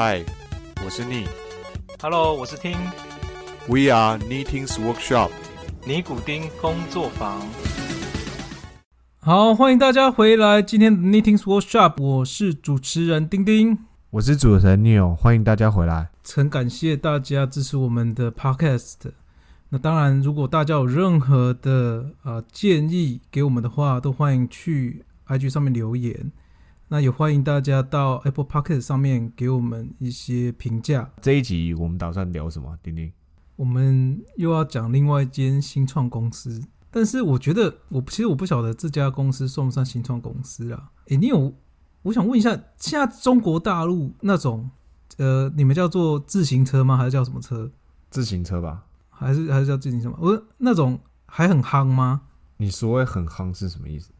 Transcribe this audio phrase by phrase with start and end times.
[0.00, 0.24] 嗨，
[0.84, 1.26] 我是逆
[2.00, 2.70] Hello，我是听
[3.66, 5.30] ，We are Knitting's Workshop。
[5.84, 7.42] 尼古丁工作坊。
[9.18, 13.76] 好，欢迎大家回来今天的 Knitting's Workshop，我是主持人丁丁。
[14.10, 16.10] 我是主持人 Neil，欢迎大家回来。
[16.32, 19.10] 很感谢大家支持我们的 Podcast。
[19.70, 26.30] 那当然，如果大家有任何的呃建议给我们的话，都欢迎去 IG 上面留言。
[26.90, 31.10] 那也欢迎大家到 Apple p o c k e t 上面给我们一些评价。
[31.20, 32.74] 这一集我们打算聊什么？
[32.82, 33.12] 丁丁，
[33.56, 40.90] 我们又要讲另外一间新创公司，但是我觉得我其实我不晓得这家公司算不算新创公司啊？
[41.08, 41.52] 诶，你有？
[42.02, 44.70] 我想问一下，现在中国大陆那种
[45.18, 46.96] 呃，你们叫做自行车吗？
[46.96, 47.70] 还是叫什么车？
[48.08, 48.86] 自行车吧？
[49.10, 50.16] 还是还是叫自行车吗？
[50.20, 52.22] 我那种还很夯吗？
[52.56, 54.10] 你所谓很夯是什么意思？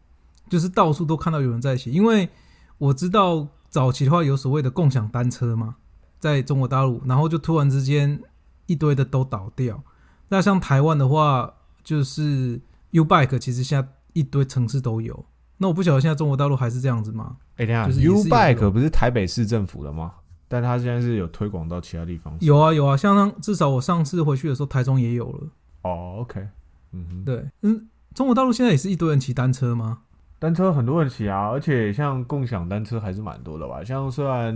[0.50, 2.28] 就是到处都看到有人在骑，因为
[2.78, 5.76] 我知道早期的话有所谓的共享单车嘛，
[6.18, 8.20] 在中国大陆，然后就突然之间
[8.66, 9.82] 一堆的都倒掉。
[10.28, 15.26] 那像台湾的话，就是 U Bike，其实现在一堆城市都有。
[15.56, 17.36] 那我不晓得现在中国大陆还是这样子吗？
[17.56, 20.12] 哎，等下就是也是有，U 这 Bike 不是台北市政府的吗？
[20.46, 22.34] 但它现在是有推广到其他地方。
[22.40, 25.48] 有啊有啊，像上至少我上次回去的时候，台中也有了。
[25.82, 26.46] 哦，OK，
[26.92, 29.98] 嗯哼，对，嗯，中国大陆现在也是一堆人骑单车吗？
[30.38, 33.82] 单车很多人骑啊，而且像共享单车还是蛮多的吧。
[33.82, 34.54] 像虽然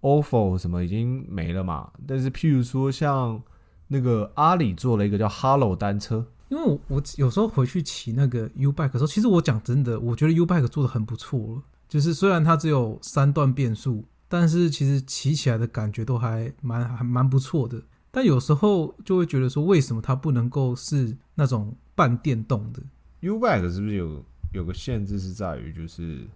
[0.00, 3.40] ofo 什么已经没了嘛，但是譬如说像
[3.88, 11.62] 那个阿里做了一个叫 Hello 单车，因为我我有时候回去骑那个 U bike 的时候，其实我讲真的，我觉得 U bike 做的很不错了。
[11.88, 17.80] 就是虽然它只有三段变速，但是其实骑起来的感觉都还蛮还蛮不错的。
[18.10, 22.82] 但有时候就会觉得说，为什么它不能够是那种半电动的
[23.20, 26.26] ？U bike 是不是有有个限制是在于，就是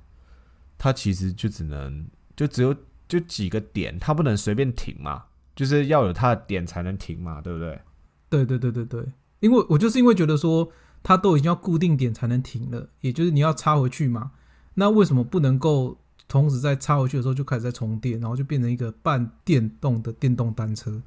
[0.79, 2.75] 它其实就只能就只有
[3.09, 7.81] 就几个点，它不能随便停嘛，就是要有它的点才能停嘛，对不对？
[8.29, 10.71] 对对对对对，因为我就是因为觉得说
[11.03, 14.33] 它都已经要固定点才能停了，也就是你要插回去嘛，
[14.75, 21.01] 那为什么不能够同时在插回去的时候就开始在充电，然后就变成一个半电动的电动单车？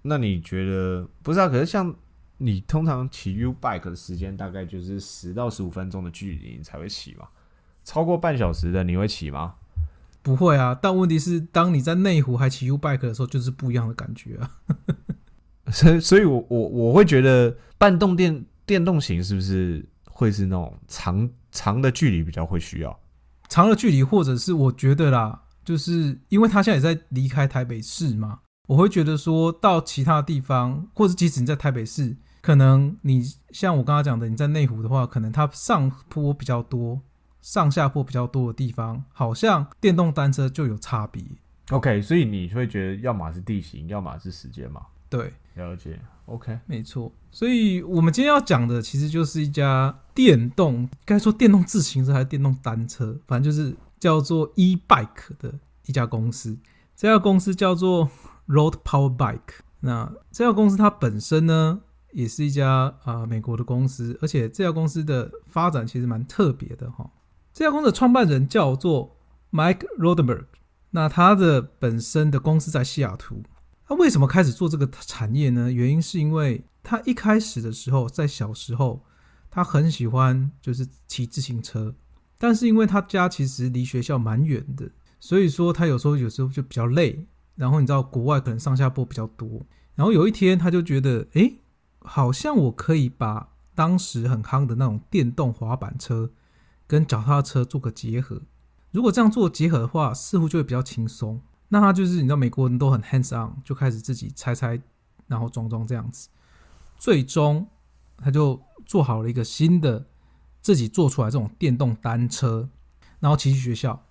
[0.00, 1.48] 那你觉得不是啊？
[1.48, 1.94] 可是像
[2.42, 7.28] 你通常骑 U bike 的时间大概就是十到十五分钟的距离，你才会骑嘛。
[7.84, 9.54] 超过半小时的你会骑吗？
[10.22, 14.50] 不会啊，但问题是，当你在内湖还骑 U bike 的时候，就是不一样的感觉啊。
[15.72, 23.00] 所以，所以我我我会觉得半动电电动型是不是会是那种长长的距离比较会需要？
[23.48, 37.00] 长的距离，或者是我觉得啦，就是因为他现在也在离开台北市嘛，我会觉得说到其他地方，或者即使你在台北市，可能你像我刚刚讲的，你在内湖的话，可能它上坡比较多，
[37.40, 41.24] 上下坡比较多的地方，好像电动单车就有差别。
[41.70, 44.82] OK，所以你会觉得要么是地形，要么是时间嘛？
[45.08, 45.98] 对，了解。
[46.26, 55.52] OK，没错，所以我们今天要讲的其实就是一家电动，该说电动自行车还是电动单车，反正就是叫做 e bike 的
[55.86, 56.56] 一家公司。
[56.96, 58.08] 这家公司叫做
[58.48, 59.62] Road Power Bike。
[59.80, 61.80] 那这家公司它本身呢，
[62.12, 67.10] 也是一家啊、美国的公司，而且这家公司的发展其实蛮特别的哈。
[67.52, 69.16] 这家公司的创办人叫做
[69.50, 70.46] Mike Rodenberg，
[70.90, 73.42] 那他的本身的公司在西雅图，
[73.86, 75.72] 他为什么开始做这个产业呢？
[75.72, 79.04] 原因是因为他一开始的时候，在小时候，
[79.50, 81.94] 他很喜欢就是骑自行车，
[82.38, 84.90] 但是因为他家其实离学校蛮远的，
[85.20, 87.26] 所以说他有时候有时候就比较累。
[87.54, 89.60] 然后你知道国外可能上下坡比较多，
[89.94, 91.58] 然后有一天他就觉得，诶，
[92.04, 96.30] 好像我可以把当时很夯的那种电动滑板车
[96.86, 98.42] 跟脚踏车做个结合。
[98.90, 101.40] 如果这样做结合的话，似乎就会比较轻松。
[101.68, 104.80] 那他就是你知道美国人都很 hands on，就开始自己拆拆，
[105.26, 106.28] 然后装装这样子。
[106.98, 107.66] 最终
[108.18, 110.04] 他就做好了一个新的
[110.60, 112.68] 自己做出来这种电动单车，
[113.20, 114.04] 然后骑去学校。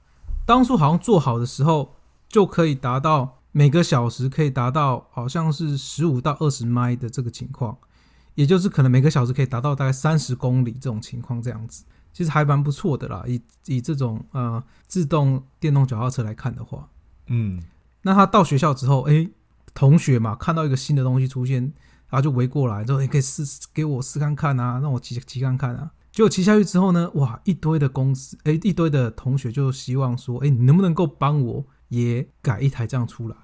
[0.47, 1.93] 当初好像做好的时候，
[2.27, 7.77] 就可以达到每个小时可以达到好像是十五到二十迈的这个情况，
[8.35, 11.83] 也就是可能每个小时可以达到大概三十公里这种情况这样子。
[12.13, 16.89] 其实还蛮不错的啦，以以这种呃自动电动脚踏车来看的话，
[17.27, 17.63] 嗯，
[18.01, 19.29] 那他到学校之后，诶，
[19.73, 21.61] 同学嘛看到一个新的东西出现，
[22.09, 23.43] 然后就围过来，之后：“你可以试
[23.73, 33.35] 给我试看看啊，让我骑骑看看啊。”结果骑下去之后呢，哇，一堆的公司，诶，一堆的同学就希望说：“诶，你能不能够帮我也改一台这样出来？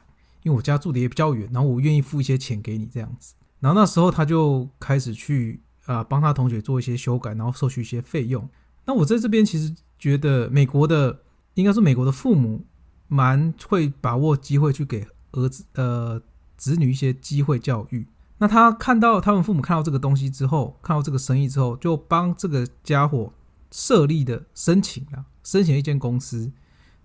[0.44, 8.48] 因为我家住的也比较远，然后我愿意付一些钱给你这样子。”然后那时候他就开始去啊、帮他同学做一些修改，然后收取一些费用。
[8.86, 11.24] 那我在这边其实觉得美国的
[11.56, 12.66] 应该是美国的父母
[13.08, 16.22] 蛮会把握机会去给儿子呃
[16.56, 18.08] 子女一些机会教育。
[18.38, 23.34] 那他看到他们父母看到这个东西之后，看到这个生意之后，就帮这个家伙
[23.72, 26.52] 设立的申请了，申请一间公司，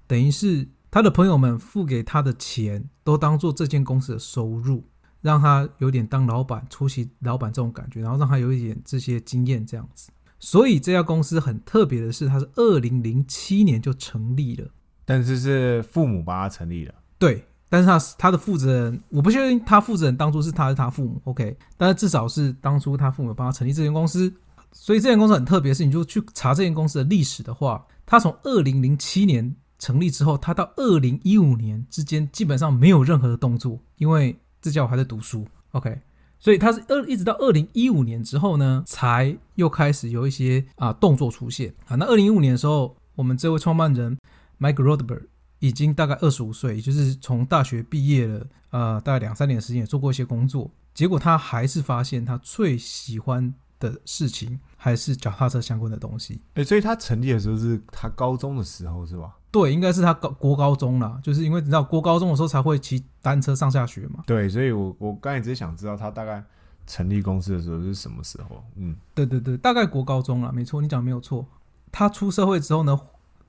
[0.07, 4.85] 等于是他的朋友们付给他的钱，都当做这间公司的收入，
[5.23, 10.13] 让他有点当老板、出席老板这种感觉，然后让他有一点这些经验这样子。
[10.39, 14.69] 所以这家公司很特别的是，它是二零零七年就成立了。
[15.07, 24.31] 但是是父母帮他成立的，对，但是他他的负责人，我不确定他负责人当初是他是他父母，OK，但是至少是当初他父母帮他成立这间公司，
[24.73, 36.01] 所以这间公司很特别，是你就去查这间公司的历史的话，它从二零零七年成立之后，他到二零一五年之间基本上没有任何的动作，因为这家伙还在读书，OK，
[36.39, 41.97] 所以他是二一直到二零一五年之后呢，才又开始有一些啊动作出现啊。
[41.97, 44.17] 那二零一五年的时候，我们这位创办人
[44.61, 45.25] Mike Rodberg
[45.59, 50.71] 已经大概二十五岁，也就是从大学毕业了，呃，大概两三年的时间也做过一些工作。
[50.95, 53.53] 结果他还是发现他最喜欢
[53.91, 56.41] 的事情还是脚踏车相关的东西。
[56.55, 59.37] 哎、所以他成立的时候是他高中的时候是吧？
[59.51, 64.23] 对，应该是他高国高中啦，就是因为你知道国高中的时候才会骑单车上下学嘛。
[64.27, 66.43] 对，所以我我刚才只是想知道他大概
[66.87, 68.65] 成立公司的时候是什么时候。
[68.77, 71.47] 嗯，对对对，大概国高中了，没错，你讲的没有错。
[71.91, 72.99] 他出社会之后呢，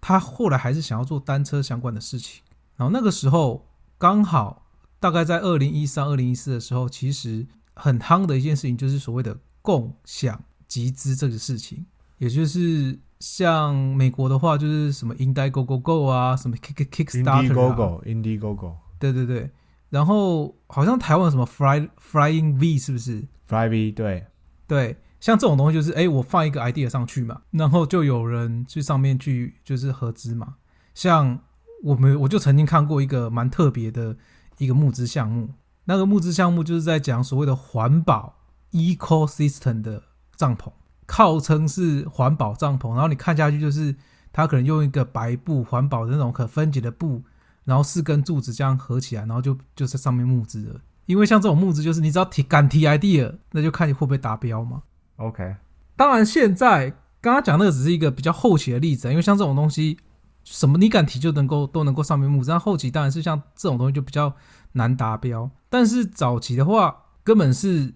[0.01, 2.43] 他后来还是想要做单车相关的事情。
[2.75, 3.65] 然后那个时候
[3.97, 4.65] 刚好
[4.99, 11.83] 大概在二零一三、二零一四的时候，其实很夯的一件事情就是所谓的共享集资这个事情，
[12.19, 19.49] 也就是像美国的话，就是什么 Indiegogo Go 啊，什么 Kick Kickstarter 啊 Indiegogo，Indiegogo，Fly 对对对。
[19.89, 24.25] 然后好像台湾有什么 Fly Flying V 是不是？？Fly V 对，
[24.67, 30.55] 对，像这种东西就是，哎，我放一个 idea 上去嘛，然后就有人去上面去就是合资嘛。
[30.95, 31.39] 像
[31.83, 34.17] 我们我就曾经看过一个蛮特别的
[34.57, 35.49] 一个募资项目，
[35.85, 38.35] 那个募资项目就是在讲所谓的环保
[38.73, 40.03] ecosystem 的
[40.35, 40.71] 帐篷，
[41.07, 43.95] 号称是环保帐篷，然后你看下去就是
[44.33, 47.23] 它可能用一个白布环保的那种可分解的布，
[47.63, 50.81] 然后四根柱子这样合起来，然后就就在上面募资了。
[51.05, 54.83] 因为像这种募资，就是你只要提敢提 idea，那就看你会不会达标嘛。
[55.17, 55.55] OK，
[55.95, 56.89] 当然，现在
[57.21, 59.97] 刚刚讲那个只是一个比较后期的例子啊，因为像这种东西，
[60.43, 64.33] 什么你敢提就能够都能够上面募资，但后期当然是像这种东西就比较
[64.71, 65.49] 难达标。
[65.69, 67.93] 但是早期的话，根本是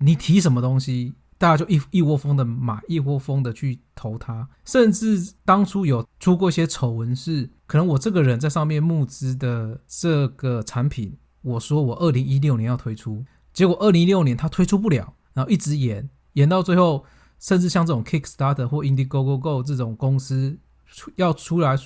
[0.00, 17.04] 你提什么东西，大家就一一窝蜂的买，一窝蜂的去投它，甚至当初有出过一些丑闻，是可能我这个人在上面募资的这个产品，我说我二零一六年要推出，结果二零一六年它推出不了，然后一直延，延到最后，
[17.38, 21.76] 甚至像这种 Kickstarter 或 Indiegogo Go 这种公司出要出来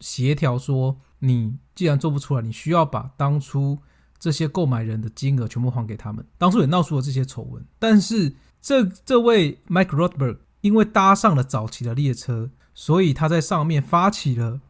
[0.00, 3.78] 协调说，你既然做不出来，你需要把当初
[4.22, 6.24] 这些购买人的金额全部还给他们。
[6.38, 14.60] 当初也闹出了这些丑闻，但是这这位 Mike Rothberg 因为搭上了早期的列车，所以他在上面发起了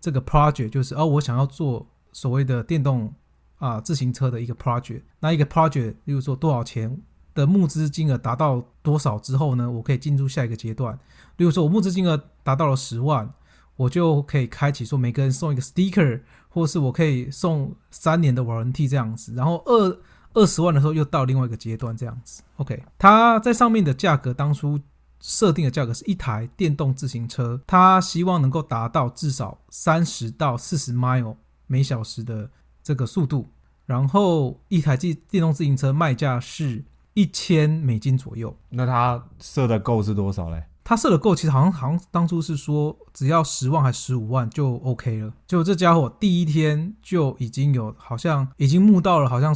[0.00, 3.12] 这个 project，就是哦，我想要做所谓的电动
[3.58, 5.02] 啊自行车的一个 project。
[5.20, 6.98] 那一个 project，例如说多少钱
[7.34, 10.98] 的募资金额达到多少之后呢，我可以进入下一个阶段。
[11.36, 13.30] 例如说，我募资金额达到了十万，
[13.82, 19.34] 我就可以开启说每个人送一个 sticker，或是我可以送三年的 warranty 这样子。
[19.34, 19.98] 然后二
[20.34, 22.42] 二十万的时候又到另外一个阶段这样子。
[22.56, 24.80] OK，它在上面的价格当初
[25.20, 32.50] 设定的价格是一台电动自行车，它希望能够达到至少三十到四十 mile 每小时的
[32.82, 33.48] 这个速度。
[33.84, 38.56] 然后一台电电动自行车卖价是一千美金左右。
[38.70, 40.62] 那他设的够是多少嘞？
[40.92, 45.32] 他设的够，其实好像好像当初是说只要十万还十五万就 OK 了。
[45.46, 49.54] 结果这家伙第一天就已经有好像已经募到了好像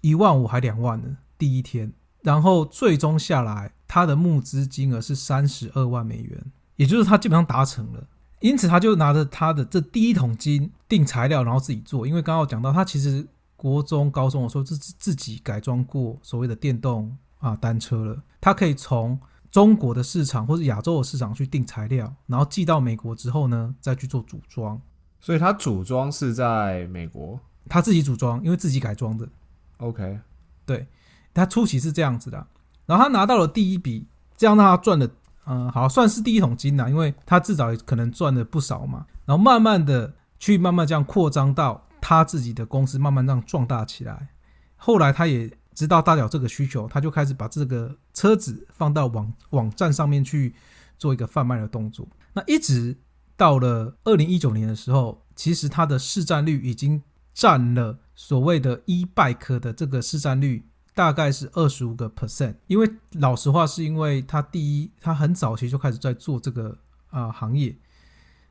[0.00, 1.04] 一万五还两万了，
[1.38, 1.92] 第一天。
[2.22, 8.04] 然后最终下来，他的募资金额是三十二万美元，也就是他基本上达成了。
[8.40, 12.04] 因此他就拿着他的这第一桶金订材料，然后自己做。
[12.04, 13.24] 因为刚刚讲到，他其实
[13.54, 19.16] 国中、高中的时候自自己改装过所谓的电动啊单车了，他可以从
[19.52, 24.80] 中国的市场或者亚洲的市场去订材料，然后寄到美国之后呢，再去做组装。
[25.20, 27.38] 所以他组装是在美国。
[27.68, 29.28] 他自己组装，因为自己改装的。
[29.76, 30.18] OK，
[30.66, 30.88] 对
[31.34, 32.44] 他初期是这样子的，
[32.86, 34.06] 然后他拿到了第一笔，
[34.36, 35.08] 这样让他赚了，
[35.44, 39.06] 嗯、好算是第一桶金啦，因为他至少也可能赚了不少嘛。
[39.26, 44.30] 然后慢慢的去慢慢这样扩张到他自己的公司，慢慢这样壮大起来。
[44.76, 50.54] 后来他也知道大脚这个需求，他就开始把这个车子放到网网站上面去
[50.98, 52.06] 做一个贩卖的动作。
[52.34, 52.96] 那一直
[53.36, 57.02] 到了二零一九年的时候，其实它的市占率已经
[57.32, 60.66] 占了所谓的 e bike 的这个市占率。
[60.94, 66.76] 大概是二十五个 percent，因为老实话，是因为它第一，它很早期就开始在做这个
[67.08, 67.74] 啊行业，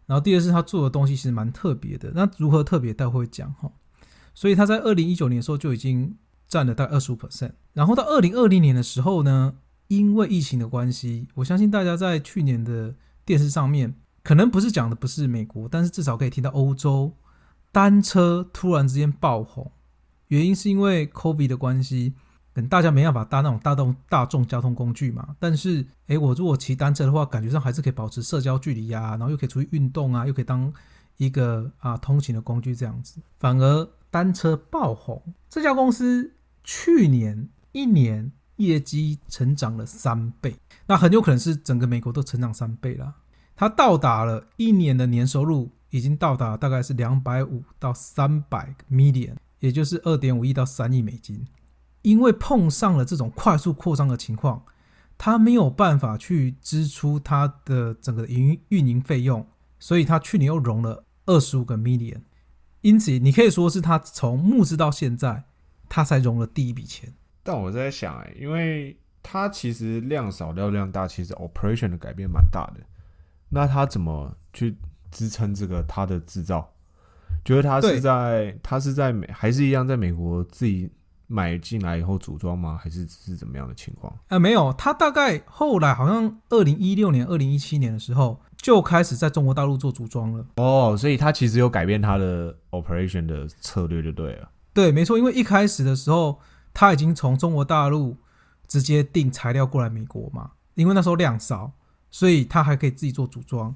[0.08, 2.12] 然后第二是它做的东西其实蛮特别的。
[2.16, 3.72] 那如何特别，待会讲哈。
[4.34, 6.18] 所以他在二零一九年的时候就已经
[6.52, 9.56] 占了大概二十五 percent，然后到二零二零年的时候呢，
[9.88, 12.94] 因为疫情的关系，我相信大家在去年的
[13.24, 17.14] 电视上面，可能不是讲的不是美国，但是至少可以听到欧洲
[17.72, 19.72] 单车突然之间爆红，
[20.28, 22.14] 原因是因为 COVID 的关系。
[22.54, 30.70] 等大家没办法搭那种大众大众交通工具嘛，但是诶，我如果骑单车的话，感觉上还是可以保持社交距离呀，然后又可以出去运动啊，又可以当
[31.16, 35.34] 一个啊通勤的工具这样子，反而单车爆红。
[35.50, 36.30] 这家公司
[36.64, 40.56] 去年一年业绩成长了三倍，
[40.88, 43.16] 那很有可能是整个美国都成长三倍了。
[43.56, 51.46] 它到达了一年的年收入已经到达大概是两百五到三百 million，也就是二点五亿到三亿美金。
[52.02, 54.64] 因为碰上了这种快速扩张的情况，
[55.18, 59.46] 他没有办法去支出他的整个营运营费用，
[59.80, 62.22] 所以他去年又融了二十五个 million。
[62.82, 65.44] 因此，你可以说是他从募资到现在，
[65.92, 67.14] 他才融了第一笔钱。
[67.44, 72.80] 但我在想，哎，因为他其实量少料量大，其实 operation 的改变蛮大的。
[73.50, 74.78] 那他怎么去
[75.12, 76.74] 支撑这个他的制造？
[77.44, 80.90] 觉得他是在他是在美还是一样在美国自己？
[81.34, 82.78] 买进来以后组装吗？
[82.78, 84.14] 还是是怎么样的情况？
[84.28, 90.46] 呃，没有，他大概后来好像二零一六年、二零一七年的时候就开始在中国大陆做组装了。
[90.58, 94.50] 哦，所以他其实有改变他的 operation 的策略就对了。
[94.74, 96.40] 对，没错，因为一开始的时候
[96.74, 98.18] 他已经从中国大陆
[98.68, 101.72] 直接订材料过来美国嘛，因为那时候量少，
[102.10, 103.76] 所以他还可以自己做组装。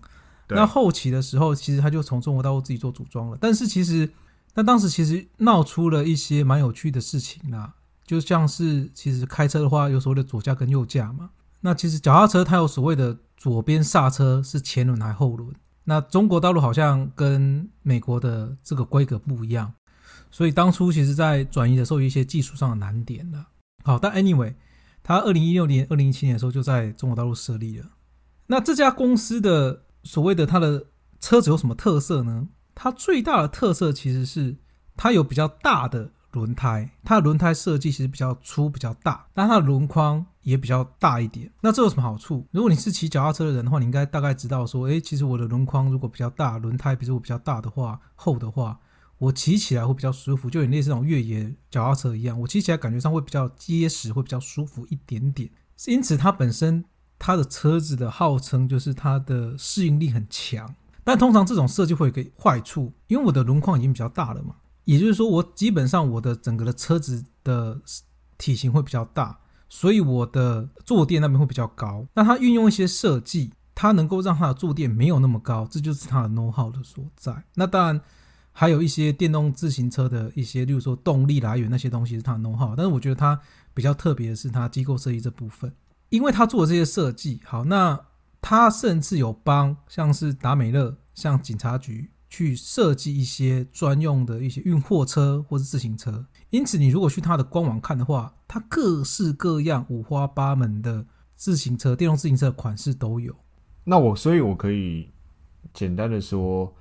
[0.50, 4.12] 那后期的时候，其实他就从中国大陆自己做组装了，但是其实。
[4.58, 7.74] 那当时其实闹出了一些蛮有趣的事情啦，
[8.06, 11.32] 就像是其实开车的话有所谓的左驾跟右驾嘛。
[11.60, 15.54] 那其实脚踏车它有所谓的左边刹车是前轮还后轮。
[15.84, 19.74] 那中国大陆好像跟美国的这个规格不一样，
[20.32, 23.48] 所以当初其实在转移的时候有一些技术上的难点了。
[23.84, 24.54] 好，但 anyway，
[25.04, 27.86] 它二零一六年、二零一七年的时候就在中国大陆设立了。
[28.48, 30.88] 那这家公司的所谓的它的
[31.20, 32.48] 车子有什么特色呢？
[32.74, 34.58] 它最大的特色其实是
[34.98, 41.50] 它有比较大的轮胎，它的轮胎设计其实比较粗、比较大，但它的轮框也比较大一点。
[41.62, 42.46] 那这有什么好处？
[42.52, 48.78] 如果你是骑脚踏车的人的话，你应该大概知道说，诶，其实我的轮框如果比较大，轮胎比如我比较大的话、厚的话，
[49.18, 55.50] 我骑起来会比较舒服，就有类似那种越野脚踏车一样，我骑起来感觉上会比较结实，会比较舒服一点点。
[55.88, 56.84] 因此，它本身
[57.18, 60.76] 它的车子的号称就是它的适应力很强。
[61.04, 64.56] 但通常这种设计会有个坏处，因为我的轮框已经比较大了嘛，
[64.86, 67.80] 也就是说我基本上我的整个的车子的
[68.38, 69.38] 体型会比较大，
[69.70, 72.06] 所以我的坐垫那边会比较高。
[72.16, 77.44] 那它运用一些设计，它能够让它的坐垫没有那么高，这就是它的 know how 的所在。
[77.54, 78.02] 那当然
[78.58, 83.38] 还有一些电动自行车的一些，例如说动力来源那些东西是他弄好但是我觉得他
[83.74, 85.72] 比较特别的是他机构设计这部分，
[86.10, 88.00] 因为他做的这些设计好那。
[88.48, 96.24] 他甚至有帮像是达美乐、像警察局去设计一些专用的一些运货车或是自行车。
[96.52, 103.36] 因此，你如果去他的官网看的话，它各式各样、五花八门的自行车、电动自行车款式都有。
[103.84, 105.10] 那我，所以我可以
[105.74, 106.72] 简单的说，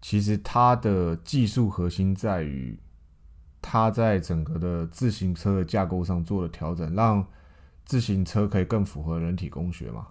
[0.00, 2.78] 其实它的技术核心在于
[3.60, 7.26] 它在整个的自行车的架构上做了调整，让
[7.84, 10.08] 自行车可以更符合人体工学嘛。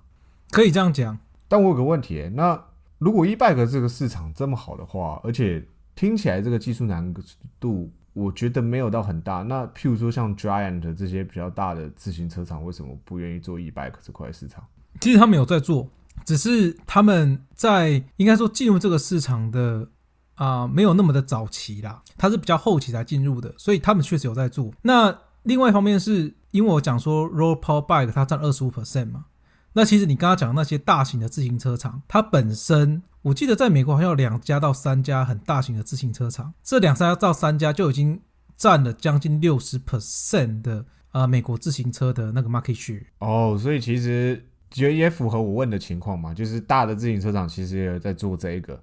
[0.51, 1.17] 可以这样讲，
[1.48, 2.62] 但我有个问题，那
[2.98, 5.65] 如果 e bike 这个市场这么好的话，而且
[5.96, 7.13] 听起来这个技术难
[7.60, 9.44] 度，我觉得没有到很大。
[9.44, 14.65] 那譬如说像 Giant 这些比较大的自行车厂，为什么不愿意做 e bike 这块市场？
[15.00, 15.88] 其实他们有在做，
[16.26, 19.88] 只是他们在应该说进入这个市场的
[20.36, 24.72] 啊，没有那么的早期啦，它是比较后期才进入的，所以他们确实有在做。
[24.82, 29.26] 那另外一方面是因为我讲说 Roll Power Bike 它占二十五 percent 嘛。
[29.74, 38.20] 那其实你刚刚讲的那些大型的自行车厂，它本身我记得在美国好像有两家到三家很大型的自行车厂，这两三家到三家就已经
[38.56, 43.04] 占了将近六十 percent 的啊美国自行车的那个 market share。
[43.20, 48.80] 哦，所以其实觉得也符合我问的情况嘛，就是大的自行车厂其实也有在做这一个，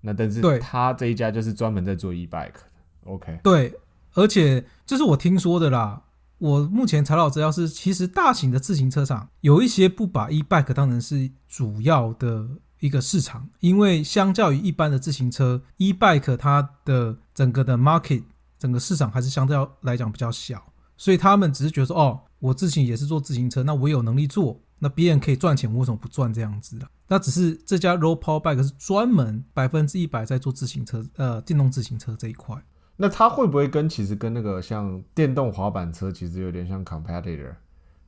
[0.00, 2.60] 那但是对他这一家就是专门在做 e bike 的。
[3.04, 3.74] OK，对，
[4.14, 6.02] 而且这是我听说的啦。
[6.38, 12.48] 我目前查到资料是，其实大型的自行车厂有一些不把 e bike 当成是主要的
[12.80, 18.24] 一个市场，因为相较于一般的自行车，e bike 它的整个的 market
[18.58, 20.60] 整个市场还是相对来讲比较小，
[20.96, 26.88] 所以他们只是觉得说，哦，我自己也是做自行车，那我有能力做，那别人可以赚钱，我为什么不赚这样子的？
[27.06, 32.60] 那只是这家 Roll power bike 是专门百分之一百在做自行车，呃，电动自行车这一块。
[32.96, 37.54] 那它会不会跟其实跟那个像电动滑板车其实有点像 competitor？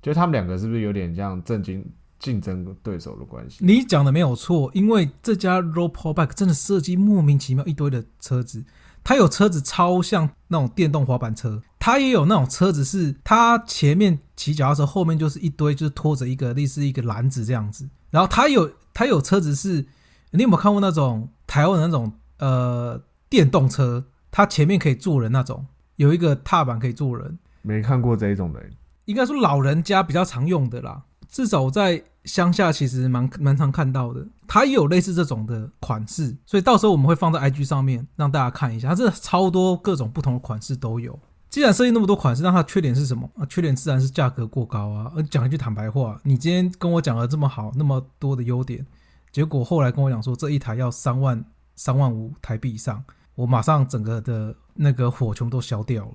[0.02, 1.88] 就他们两个是不是有点像正经
[2.19, 3.64] 竞争对手的关系？
[3.64, 8.64] 你讲的没有错，因为这家 Roll power bike 真的设计莫名其妙一堆的车子，
[9.04, 19.84] 它有车子超像那种电动滑板车，它也有那种车子是它前面骑脚踏车，后面就是一堆就是拖着一个类似一个篮子这样子，然后它有它有车子是，
[20.30, 22.98] 你有没有看过那种台湾的那种呃
[23.28, 24.02] 电动车？
[24.30, 27.38] 它前面可以坐人那种，有一个踏板可以坐人。
[27.60, 28.62] 没看过这一种的，
[29.04, 31.02] 应该说老人家比较常用的啦。
[31.28, 34.26] 至少在乡下其实蛮蛮常看到的。
[34.48, 38.88] 它也有类似这种的款式，所以到时候我们会放在 IG 上面让大家看一下。
[38.88, 41.18] 它这超多各种不同的款式都有。
[41.54, 43.30] 既然设计那么多款式，那它的缺点是什么？
[43.37, 45.12] 啊，缺点自然是价格过高啊。
[45.30, 48.84] 讲一句坦白话，你今天跟我讲了这么好那么多的优点，
[49.30, 51.44] 结果后来跟我讲说这一台要三万
[51.76, 53.04] 三万五台币以上。
[53.37, 56.12] 我马上整个的那个火全部都消掉了。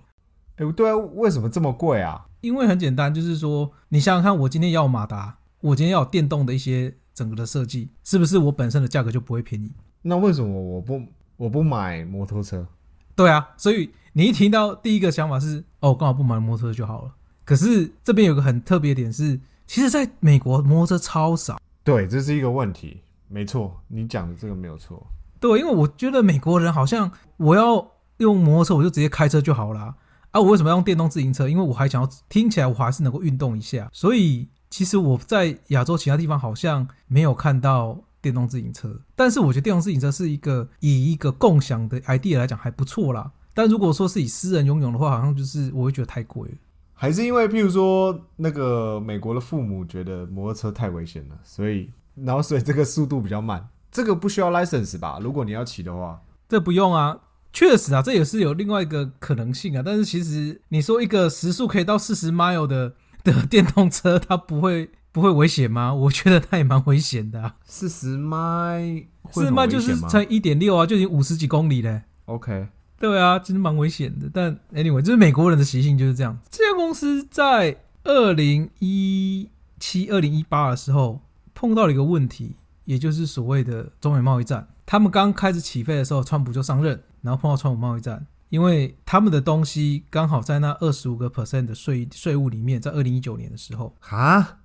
[0.57, 2.25] 哎，对啊，为什么这么贵啊？
[2.41, 9.71] 因为很简单，就是说，你想想看，我今天要马达，我今天要电动的一些整个的设计，是不是我本身的价格就不会便宜？
[10.01, 11.01] 那为什么我不
[11.37, 12.67] 我不买摩托车？
[13.15, 17.11] 对啊，所以你一听到第一个想法是，哦，刚好不买摩托车就好了。
[17.45, 21.57] 可是这边有个很特别点是，其实在美国摩托车超少。
[21.85, 22.99] 对，这是一个问题。
[23.29, 25.07] 没错，你讲的这个没有错。
[25.39, 29.95] 对，因为我觉得美国人好像我要用摩托车，我就直接开车就好了
[30.31, 30.41] 啊！
[30.41, 31.47] 我为什么要用电动自行车？
[31.47, 33.89] 因为我还想要听起来我还是能够运动一下。
[33.93, 43.31] 所以其实我在亚洲其他地方好像没有看到电动自行车，但是我觉得电动自行车是一个以一个共享的 idea 来讲还不错啦。
[43.59, 46.55] 但如果说是以私人拥有的话，好像就是我会觉得太贵了。
[46.93, 53.67] 还是因为譬如说那个美国的父母觉得摩托车太危险了，所以然后所以这个速度比较慢。
[53.91, 55.19] 这个不需要 license 吧？
[55.21, 57.19] 如果你要骑的话，这不用啊。
[57.51, 59.83] 确实啊，这也是有另外一个可能性啊。
[59.85, 62.93] 但是其实你说一个时速可以到四十 mile 的
[63.25, 65.93] 的电动车，它不会不会危险吗？
[65.93, 67.55] 我觉得它也蛮危险的。
[67.65, 72.03] 四十 mile，四十 mile 就是乘一点六啊，就已经五十几公里嘞。
[72.25, 72.67] OK，
[72.99, 74.29] 对啊，其实蛮危险的。
[74.33, 76.37] 但 anyway，就是美国人的习性就是这样。
[76.49, 81.21] 这家公司在二零一七、二零一八的时候
[81.53, 82.55] 碰到了一个问题。
[82.85, 94.61] 也就是所谓的中美贸易战，他们刚开始起飞的时候，川普就上任，然后碰到川普贸易战，因为他们的东西刚好在那二十五个 percent 的税税务里面，在二零一九年的时候啊，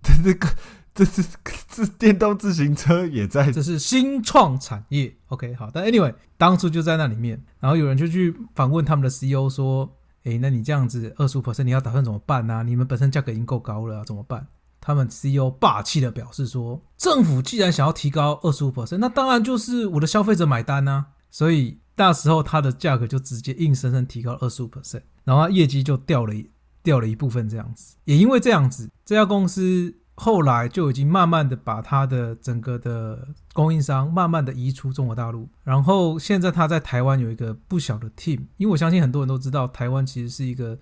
[0.00, 0.48] 这这个
[0.96, 1.22] 这是
[1.68, 5.14] 这电动自行车也在，这是新创产业。
[5.28, 12.62] OK，好，但 anyway，当初就在那里面，然后有人就去访问他们的 CEO 说，诶，那你这样子二十五 percent，你要打算怎么办呢？
[12.64, 14.46] 你们本身价格已经够高了，怎么办？
[14.80, 21.06] 他们 CEO 霸气的表示说：“政府既然想要提高二十五 percent，那当然就是我的消费者买单呐。
[21.28, 26.48] 所以那时候它的价格就直接硬生生提高二十五 percent，然后业绩就掉了一
[26.84, 27.96] 掉了一部分这样子。
[28.04, 35.48] 也因为这样子，这家公司后来就已经慢慢的把它的整个的供应商慢慢的移出中国大陆。
[35.62, 40.76] 然后现在它在台湾有一个不小的 team，因为我相信很多人都知道，台湾其实是一个。”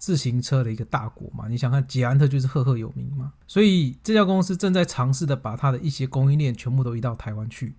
[0.00, 7.74] 自行车的一个大国嘛，你想看捷安特就是赫赫有名嘛，所以这家公司正在尝试的把它的一些供应链全部都移到台湾去。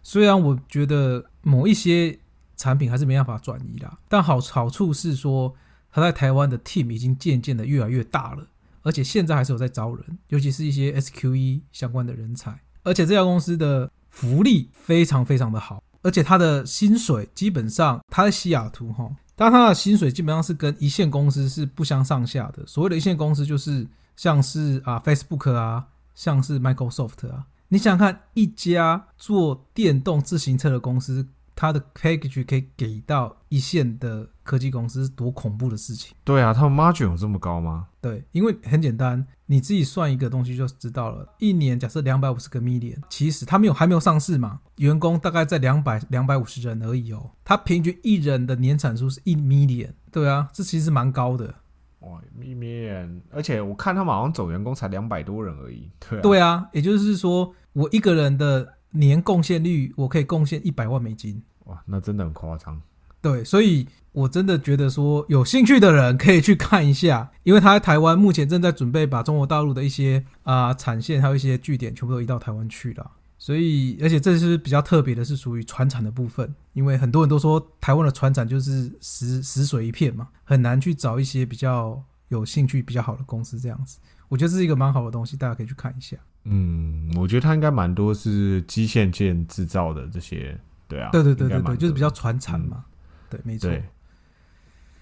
[0.00, 2.16] 虽然我觉得某一些
[2.56, 5.52] 产品还是没办法转移啦，但好好处是说，
[5.90, 8.46] 它在台湾的 team 已经渐渐的越来越大了，
[8.84, 12.56] 而且现在还是有在招人，尤其是一些 SQE 相关的人才。
[12.84, 19.10] 而且这家公司的福利非常非常的好，而且它的薪水基本上，它在西雅图哈。
[19.34, 22.64] 但他的薪水基本上是跟一线公司是不相上下的。
[22.68, 27.46] 所谓的一线公司，就是像是啊 Facebook 啊，像是 Microsoft 啊。
[27.66, 31.26] 你想想看，一家做电动自行车的公司。
[31.56, 36.12] 它的 package 可以给到一线的科技公司是多恐怖的事情？
[36.24, 37.86] 对啊，他们 margin 有这么高吗？
[38.00, 41.26] 对，因为很简单，你自己算一个东西就知道了。
[41.38, 47.30] 一年假设两百五十个 million，其实他没有还没有上市嘛，员工大概在两百两百五十人而已哦。
[47.44, 51.54] 他平均一人的年产出是一 million，对啊，这其实蛮高的。
[52.00, 55.88] 哇，一 million，而且我看他们好像总员工才两百多人而已。
[56.10, 58.74] 对，对啊，也就是说我一个人的。
[58.94, 61.42] 年贡献率，我可以贡献一百万美金。
[61.66, 62.80] 哇，那真的很夸张。
[63.20, 73.10] 对，所以我真的觉得说，有兴趣的人可以去看一下， 因为他在台湾目前正在准备把中国大陆的一些啊产线还有一些据点全部都移到台湾去了。
[73.38, 83.98] 所以，而且这是比较特别的，是属于船产的部分，因为很多人都说台湾的船产就是死死水一片嘛，很难去找一些比较有兴趣、比较好的公司这样子。
[84.28, 86.16] 我觉得这是一个蛮好的东西，大家可以去看一下。
[86.44, 92.84] 嗯，我觉得它应该蛮多是机械件制造的这些，对啊，对对对对对，就是比较传产嘛。
[93.28, 93.70] 对，没错。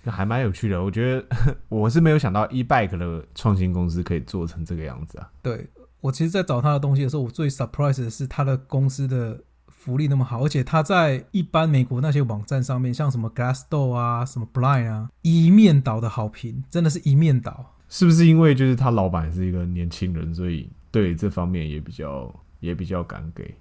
[0.05, 0.83] 还蛮有趣的。
[0.83, 1.25] 我觉得
[1.69, 5.31] 我是没有想到 e bike 的创新公司可以做成这个样子啊。
[5.43, 5.69] 对
[6.01, 17.77] 我其实，在找他的东西的时候，我最 surprise 的是他的公司的福利那么好，而且他在一般美国那些网站上面，像什么 Glassdoor 啊、什么 Blind 啊，一面倒的好评，真的是一面倒。
[17.89, 23.53] 是不是因为就是他老板是一个年轻人，所以对这方面也比较也比较敢给？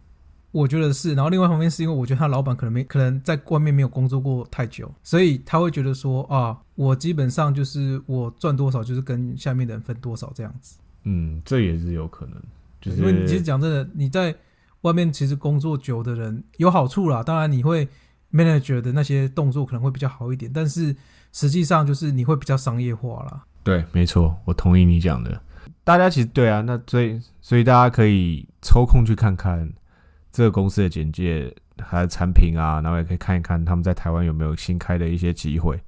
[0.52, 10.78] 我觉得是，然后另外一方面是因为我觉得他老板可能没可能在外面没有工作过太久，所以他会觉得说啊，我基本上就是我赚多少就是跟下面的人分多少这样子。
[11.06, 12.36] 嗯，这也是有可能，
[12.82, 14.36] 就是因为你其实讲真的，你在
[14.82, 17.88] 外面其实工作久的人有好处啦，当然你会
[18.34, 20.94] manager 的那些动作可能会比较好一点，但是
[21.32, 23.46] 实际上就是你会比较商业化啦。
[23.64, 25.42] 对，没错，我同意你讲的。
[25.84, 29.72] 大家其实对啊，那所以所以大家可以抽空去看看
[30.32, 35.80] 这个公司的简介，还有产品啊，然后也可以看一看他们在台湾有没有新开的一些机会。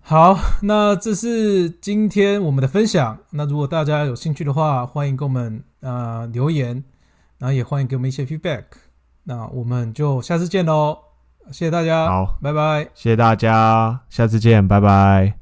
[0.00, 3.16] 好，那这是今天我们的分享。
[3.30, 6.82] 那如果大家有兴趣的话，欢迎给我们呃留言，
[7.38, 8.64] 然后也欢迎给我们一些 feedback。
[9.24, 10.98] 那我们就下次见喽，
[11.52, 12.82] 谢谢大家，好，拜拜。
[12.94, 15.41] 谢谢大家，下次见，拜拜。